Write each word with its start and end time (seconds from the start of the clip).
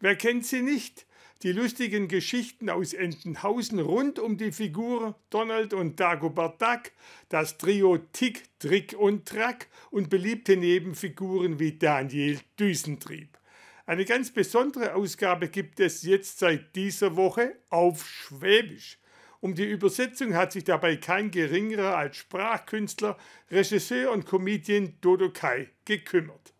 Wer 0.00 0.14
kennt 0.14 0.46
sie 0.46 0.62
nicht? 0.62 1.06
Die 1.42 1.50
lustigen 1.50 2.06
Geschichten 2.06 2.70
aus 2.70 2.92
Entenhausen 2.92 3.80
rund 3.80 4.20
um 4.20 4.36
die 4.36 4.52
Figur 4.52 5.16
Donald 5.30 5.72
und 5.72 5.98
Dagobert 5.98 6.62
Duck, 6.62 6.92
das 7.28 7.58
Trio 7.58 7.98
Tick, 8.12 8.44
Trick 8.60 8.94
und 8.96 9.26
Track 9.26 9.66
und 9.90 10.08
beliebte 10.08 10.56
Nebenfiguren 10.56 11.58
wie 11.58 11.78
Daniel 11.78 12.38
Düsentrieb. 12.60 13.38
Eine 13.86 14.04
ganz 14.04 14.32
besondere 14.32 14.94
Ausgabe 14.94 15.48
gibt 15.48 15.80
es 15.80 16.02
jetzt 16.02 16.38
seit 16.38 16.76
dieser 16.76 17.16
Woche 17.16 17.56
auf 17.68 18.06
Schwäbisch. 18.06 18.98
Um 19.40 19.56
die 19.56 19.68
Übersetzung 19.68 20.34
hat 20.34 20.52
sich 20.52 20.62
dabei 20.62 20.96
kein 20.96 21.32
geringerer 21.32 21.96
als 21.96 22.18
Sprachkünstler, 22.18 23.16
Regisseur 23.50 24.12
und 24.12 24.26
Comedian 24.26 24.94
Dodo 25.00 25.30
Kai 25.30 25.70
gekümmert. 25.84 26.52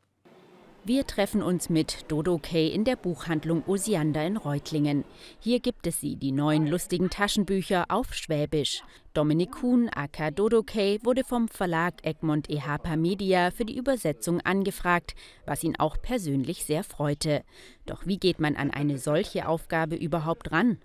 Wir 0.85 1.07
treffen 1.07 1.43
uns 1.43 1.69
mit 1.69 2.11
Dodo 2.11 2.39
Kay 2.39 2.69
in 2.69 2.85
der 2.85 2.97
Buchhandlung 2.97 3.63
Osiander 3.67 4.25
in 4.25 4.37
Reutlingen. 4.37 5.05
Hier 5.39 5.61
gibt 5.61 5.87
es 5.87 6.01
sie, 6.01 6.17
die 6.17 6.33
neuen 6.33 6.67
lustigen 6.67 7.11
Taschenbücher 7.11 7.87
auf 7.89 8.15
Schwäbisch. 8.15 8.83
Dominik 9.13 9.53
Kuhn, 9.53 9.91
aka 9.95 10.31
Dodo 10.31 10.63
Kay, 10.63 11.01
wurde 11.03 11.25
vom 11.25 11.49
Verlag 11.49 11.95
Egmont 12.07 12.49
Ehapa 12.49 12.97
Media 12.97 13.51
für 13.51 13.65
die 13.65 13.77
Übersetzung 13.77 14.41
angefragt, 14.41 15.15
was 15.45 15.63
ihn 15.63 15.77
auch 15.79 16.01
persönlich 16.01 16.65
sehr 16.65 16.85
freute. 16.85 17.43
Doch 17.85 18.07
wie 18.07 18.19
geht 18.19 18.39
man 18.39 18.57
an 18.57 18.71
eine 18.71 18.99
solche 18.99 19.47
Aufgabe 19.47 19.97
überhaupt 19.97 20.53
ran? 20.53 20.79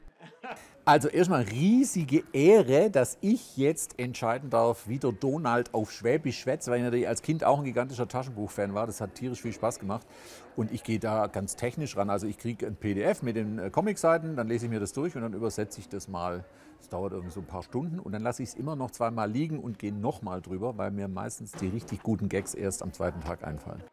Also 0.86 1.08
erstmal 1.08 1.44
riesige 1.44 2.26
Ehre, 2.34 2.92
dass 2.92 3.18
ich 3.22 3.56
jetzt 3.56 3.98
entscheiden 4.00 4.50
darf, 4.50 4.86
wie 4.90 5.00
der 5.00 5.14
Donald 5.14 5.74
auf 5.74 5.94
Schwäbisch 5.94 6.38
schwätzt, 6.38 6.68
weil 6.68 6.80
ich 6.80 6.84
natürlich 6.84 7.08
als 7.08 7.22
Kind 7.22 7.46
auch 7.46 7.60
ein 7.60 7.64
gigantischer 7.64 8.06
Taschenbuchfan 8.06 8.74
war. 8.74 8.86
Das 8.86 9.00
hat 9.00 9.16
tierisch 9.16 9.42
viel 9.42 9.54
Spaß 9.54 9.80
gemacht. 9.80 10.06
Und 10.58 10.74
ich 10.74 10.84
gehe 10.84 11.00
da 11.00 11.28
ganz 11.28 11.56
technisch 11.56 11.96
ran. 11.96 12.10
Also 12.10 12.28
ich 12.28 12.38
kriege 12.38 12.68
ein 12.68 12.76
PDF 12.76 13.22
mit 13.22 13.38
den 13.38 13.60
äh, 13.60 13.70
Comicseiten, 13.70 14.36
dann 14.36 14.50
lese 14.50 14.66
ich 14.66 14.72
mir 14.72 14.82
das 14.82 14.92
durch 14.92 15.16
und 15.16 15.22
dann 15.22 15.32
übersetze 15.32 15.80
ich 15.80 15.88
das 15.88 16.10
mal. 16.10 16.44
Das 16.80 16.90
dauert 16.90 17.14
irgendwie 17.14 17.32
so 17.32 17.40
ein 17.40 17.48
paar 17.48 17.64
Stunden 17.64 17.98
und 17.98 18.12
dann 18.12 18.22
lasse 18.22 18.44
ich 18.44 18.50
es 18.50 18.56
immer 18.56 18.76
noch 18.76 18.92
zweimal 18.92 19.32
liegen 19.32 19.60
und 19.60 19.80
gehe 19.80 19.94
nochmal 19.94 20.42
drüber, 20.42 20.78
weil 20.78 20.92
mir 20.92 21.08
meistens 21.08 21.54
die 21.54 21.68
richtig 21.68 22.04
guten 22.04 22.28
Gags 22.28 22.54
erst 22.54 22.84
am 22.84 22.92
zweiten 22.92 23.22
Tag 23.22 23.48
einfallen. 23.48 23.84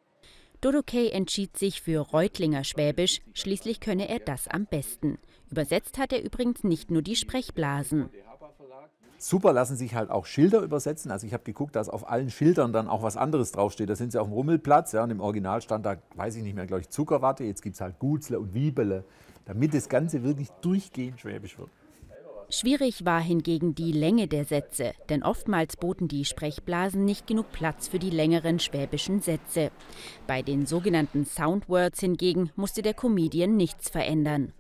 Dodo 0.63 0.83
Kay 0.83 1.09
entschied 1.09 1.57
sich 1.57 1.81
für 1.81 2.01
Reutlinger 2.01 2.65
Schwäbisch, 2.65 3.23
schließlich 3.33 3.81
könne 3.81 4.11
er 4.11 4.19
das 4.19 4.47
am 4.47 4.67
besten. 4.67 5.17
Übersetzt 5.51 5.97
hat 5.97 6.13
er 6.13 6.23
übrigens 6.23 6.65
nicht 6.65 6.91
nur 6.91 7.01
die 7.01 7.17
Sprechblasen. 7.17 8.11
Super 9.17 9.55
lassen 9.55 9.77
sich 9.77 9.95
halt 9.95 10.11
auch 10.11 10.27
Schilder 10.27 10.61
übersetzen. 10.61 11.11
Also 11.11 11.27
ich 11.27 11.33
habe 11.33 11.45
geguckt, 11.45 11.77
dass 11.77 11.89
auf 11.89 12.11
allen 12.11 12.31
Schildern 12.31 12.75
dann 12.75 12.89
auch 12.89 13.03
was 13.03 13.17
anderes 13.17 13.53
draufsteht. 13.53 13.89
Da 13.89 13.97
sind 13.97 14.13
sie 14.13 14.21
auf 14.21 14.29
dem 14.29 14.35
Rummelplatz 14.35 14.93
ja, 14.93 15.03
und 15.03 15.11
im 15.11 15.21
Original 15.21 15.63
stand 15.63 15.87
da, 15.87 15.97
weiß 16.17 16.37
ich 16.37 16.43
nicht 16.43 16.55
mehr, 16.55 16.67
glaube 16.67 16.83
ich, 16.83 16.91
Zuckerwatte. 16.91 17.45
Jetzt 17.45 17.63
gibt 17.63 17.77
es 17.77 17.81
halt 17.81 17.99
Gutzle 17.99 18.39
und 18.39 18.53
Wiebele, 18.53 19.05
damit 19.47 19.73
das 19.73 19.89
Ganze 19.89 20.23
wirklich 20.23 20.51
durchgehend 20.61 21.21
schwäbisch 21.21 21.59
wird. 21.59 21.71
Schwierig 22.53 23.05
war 23.05 23.21
hingegen 23.21 23.77
die 23.77 23.93
Länge 23.93 24.27
der 24.27 24.45
Sätze, 24.45 24.93
denn 25.09 25.23
oftmals 25.23 25.77
boten 25.77 26.09
die 26.09 26.25
Sprechblasen 26.25 27.05
nicht 27.05 27.29
genug 27.29 27.53
Platz 27.53 27.87
für 27.87 28.01
die 28.01 28.11
längeren 28.11 28.59
schwäbischen 28.59 29.21
Sätze. 29.21 29.71
Bei 30.27 30.43
den 30.43 30.67
sogenannten 30.67 31.25
Soundwords 31.25 32.01
hingegen 32.01 32.51
musste 32.57 32.83
der 32.83 32.95
Comedian 32.95 33.57
nichts 33.57 33.89
verändern. 33.89 34.53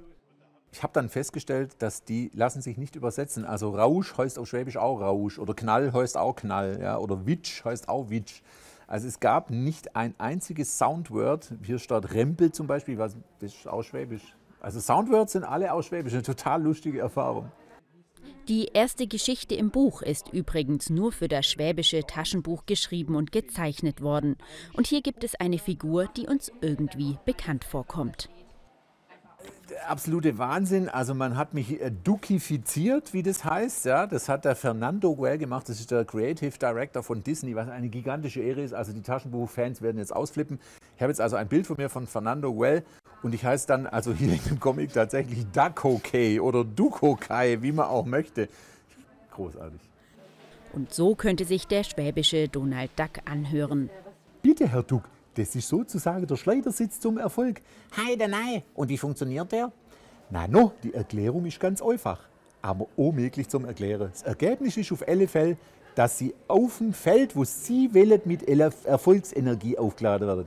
Ich 0.70 0.84
habe 0.84 0.92
dann 0.92 1.08
festgestellt, 1.08 1.72
dass 1.80 2.04
die 2.04 2.30
lassen 2.32 2.62
sich 2.62 2.78
nicht 2.78 2.94
übersetzen. 2.94 3.44
Also 3.44 3.70
Rausch 3.70 4.16
heißt 4.16 4.38
auf 4.38 4.46
Schwäbisch 4.46 4.76
auch 4.76 5.00
Rausch 5.00 5.40
oder 5.40 5.52
Knall 5.52 5.92
heißt 5.92 6.16
auch 6.16 6.36
Knall 6.36 6.78
ja, 6.80 6.96
oder 6.96 7.26
Witsch 7.26 7.64
heißt 7.64 7.88
auch 7.88 8.08
Witsch. 8.08 8.42
Also 8.86 9.08
es 9.08 9.18
gab 9.18 9.50
nicht 9.50 9.96
ein 9.96 10.14
einziges 10.18 10.78
Soundword. 10.78 11.54
Hier 11.64 11.80
steht 11.80 12.14
Rempel 12.14 12.52
zum 12.52 12.68
Beispiel, 12.68 12.94
das 12.94 13.16
ist 13.40 13.66
auch 13.66 13.82
Schwäbisch. 13.82 14.36
Also 14.60 14.78
Soundwords 14.78 15.32
sind 15.32 15.42
alle 15.42 15.72
aus 15.72 15.86
Schwäbisch, 15.86 16.12
eine 16.12 16.22
total 16.22 16.62
lustige 16.62 17.00
Erfahrung. 17.00 17.50
Die 18.48 18.70
erste 18.72 19.06
Geschichte 19.06 19.54
im 19.54 19.70
Buch 19.70 20.02
ist 20.02 20.32
übrigens 20.32 20.90
nur 20.90 21.12
für 21.12 21.28
das 21.28 21.46
schwäbische 21.46 22.02
Taschenbuch 22.04 22.66
geschrieben 22.66 23.14
und 23.14 23.32
gezeichnet 23.32 24.02
worden. 24.02 24.36
Und 24.72 24.86
hier 24.86 25.02
gibt 25.02 25.22
es 25.24 25.34
eine 25.34 25.58
Figur, 25.58 26.08
die 26.16 26.26
uns 26.26 26.50
irgendwie 26.60 27.16
bekannt 27.24 27.64
vorkommt 27.64 28.28
absolute 29.86 30.38
Wahnsinn. 30.38 30.88
Also 30.88 31.14
man 31.14 31.36
hat 31.36 31.54
mich 31.54 31.80
äh, 31.80 31.90
dukifiziert, 31.90 33.12
wie 33.12 33.22
das 33.22 33.44
heißt. 33.44 33.86
Ja, 33.86 34.06
das 34.06 34.28
hat 34.28 34.44
der 34.44 34.56
Fernando 34.56 35.18
Well 35.18 35.38
gemacht. 35.38 35.68
Das 35.68 35.80
ist 35.80 35.90
der 35.90 36.04
Creative 36.04 36.56
Director 36.58 37.02
von 37.02 37.22
Disney, 37.22 37.54
was 37.54 37.68
eine 37.68 37.88
gigantische 37.88 38.40
Ehre 38.40 38.62
ist. 38.62 38.74
Also 38.74 38.92
die 38.92 39.02
Taschenbuchfans 39.02 39.82
werden 39.82 39.98
jetzt 39.98 40.14
ausflippen. 40.14 40.58
Ich 40.96 41.02
habe 41.02 41.10
jetzt 41.10 41.20
also 41.20 41.36
ein 41.36 41.48
Bild 41.48 41.66
von 41.66 41.76
mir 41.76 41.88
von 41.88 42.06
Fernando 42.06 42.56
Well 42.58 42.84
und 43.22 43.34
ich 43.34 43.44
heiße 43.44 43.66
dann 43.66 43.86
also 43.86 44.12
hier 44.12 44.32
in 44.32 44.40
dem 44.44 44.60
Comic 44.60 44.92
tatsächlich 44.92 45.46
Dakokei 45.52 46.40
oder 46.40 46.64
Dukokai, 46.64 47.58
wie 47.60 47.72
man 47.72 47.86
auch 47.86 48.06
möchte. 48.06 48.48
Großartig. 49.32 49.80
Und 50.72 50.94
so 50.94 51.14
könnte 51.14 51.44
sich 51.44 51.66
der 51.66 51.84
schwäbische 51.84 52.48
Donald 52.48 52.90
Duck 52.96 53.20
anhören. 53.24 53.90
Bitte, 54.42 54.68
Herr 54.68 54.82
Duck, 54.82 55.02
das 55.34 55.54
ist 55.54 55.68
sozusagen 55.68 56.26
der 56.26 56.36
Schleudersitz 56.36 57.00
zum 57.00 57.18
Erfolg. 57.18 57.60
Heide 57.96 58.28
nein. 58.28 58.62
Und 58.74 58.88
wie 58.88 58.98
funktioniert 58.98 59.50
der? 59.52 59.72
Na 60.30 60.46
no, 60.46 60.72
die 60.82 60.94
Erklärung 60.94 61.44
ist 61.44 61.58
ganz 61.58 61.82
einfach, 61.82 62.20
aber 62.62 62.86
unmöglich 62.96 63.48
zum 63.48 63.64
Erklären. 63.64 64.10
Das 64.12 64.22
Ergebnis 64.22 64.76
ist 64.76 64.92
auf 64.92 65.06
alle 65.06 65.26
Fälle, 65.26 65.56
dass 65.96 66.18
sie 66.18 66.34
auf 66.46 66.78
dem 66.78 66.92
Feld, 66.92 67.34
wo 67.34 67.44
sie 67.44 67.92
wählen, 67.92 68.20
mit 68.24 68.48
Erfolgsenergie 68.48 69.76
aufgeladen 69.76 70.28
werden. 70.28 70.46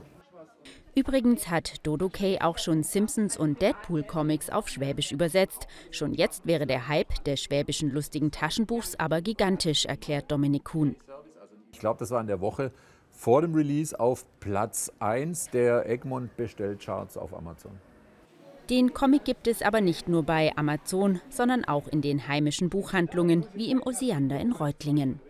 Übrigens 0.96 1.48
hat 1.48 1.84
Dodo 1.84 2.08
Kay 2.08 2.38
auch 2.40 2.58
schon 2.58 2.84
Simpsons 2.84 3.36
und 3.36 3.60
Deadpool 3.60 4.04
Comics 4.04 4.48
auf 4.48 4.68
Schwäbisch 4.68 5.10
übersetzt. 5.10 5.66
Schon 5.90 6.14
jetzt 6.14 6.46
wäre 6.46 6.66
der 6.66 6.86
Hype 6.86 7.24
des 7.24 7.40
schwäbischen 7.40 7.90
lustigen 7.90 8.30
Taschenbuchs 8.30 8.94
aber 8.96 9.20
gigantisch, 9.20 9.86
erklärt 9.86 10.30
Dominik 10.30 10.64
Kuhn. 10.64 10.94
Ich 11.72 11.80
glaube, 11.80 11.98
das 11.98 12.12
war 12.12 12.20
in 12.20 12.28
der 12.28 12.40
Woche 12.40 12.70
vor 13.10 13.42
dem 13.42 13.54
Release 13.54 13.98
auf 13.98 14.24
Platz 14.38 14.92
1 15.00 15.50
der 15.50 15.88
Egmont 15.88 16.36
Bestellcharts 16.36 17.16
auf 17.16 17.34
Amazon. 17.34 17.72
Den 18.70 18.94
Comic 18.94 19.24
gibt 19.24 19.48
es 19.48 19.62
aber 19.62 19.80
nicht 19.80 20.08
nur 20.08 20.22
bei 20.22 20.56
Amazon, 20.56 21.20
sondern 21.28 21.64
auch 21.64 21.88
in 21.88 22.02
den 22.02 22.28
heimischen 22.28 22.70
Buchhandlungen 22.70 23.46
wie 23.52 23.70
im 23.70 23.82
Osiander 23.82 24.38
in 24.40 24.52
Reutlingen. 24.52 25.20